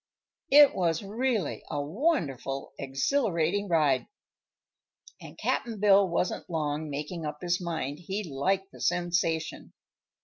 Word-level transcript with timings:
It 0.49 0.73
was 0.73 1.03
really 1.03 1.61
a 1.69 1.79
wonderful, 1.79 2.73
exhilarating 2.79 3.67
ride, 3.67 4.07
and 5.21 5.37
Cap'n 5.37 5.79
Bill 5.79 6.09
wasn't 6.09 6.49
long 6.49 6.89
making 6.89 7.23
up 7.23 7.37
his 7.41 7.61
mind 7.61 7.99
he 7.99 8.23
liked 8.23 8.71
the 8.71 8.81
sensation. 8.81 9.73